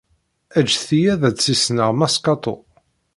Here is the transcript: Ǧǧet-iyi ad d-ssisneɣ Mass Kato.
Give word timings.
Ǧǧet-iyi 0.65 1.11
ad 1.13 1.23
d-ssisneɣ 1.35 1.89
Mass 1.99 2.15
Kato. 2.25 2.55